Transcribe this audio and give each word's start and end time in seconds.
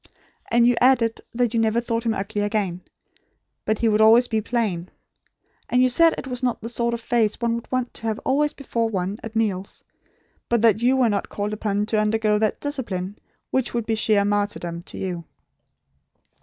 And 0.49 0.65
you 0.67 0.75
added 0.81 1.21
that 1.31 1.53
you 1.53 1.59
never 1.59 1.79
thought 1.79 2.07
him 2.07 2.15
ugly 2.15 2.41
again; 2.41 2.81
but 3.65 3.77
he 3.77 3.87
would 3.87 4.01
always 4.01 4.27
be 4.27 4.41
plain. 4.41 4.89
And 5.69 5.83
you 5.83 5.89
said 5.89 6.15
it 6.17 6.25
was 6.25 6.41
not 6.41 6.59
the 6.59 6.69
sort 6.69 6.95
of 6.95 6.99
face 7.01 7.35
one 7.39 7.53
would 7.53 7.71
want 7.71 7.93
to 7.93 8.07
have 8.07 8.17
always 8.25 8.51
before 8.51 8.89
one 8.89 9.19
at 9.21 9.35
meals; 9.35 9.83
but 10.49 10.63
that 10.63 10.81
you 10.81 10.97
were 10.97 11.07
not 11.09 11.29
called 11.29 11.53
upon 11.53 11.85
to 11.85 11.99
undergo 12.01 12.39
that 12.39 12.59
discipline, 12.59 13.19
which 13.51 13.75
would 13.75 13.85
be 13.85 13.93
sheer 13.93 14.25
martyrdom 14.25 14.81
to 14.87 14.97
you." 14.97 15.23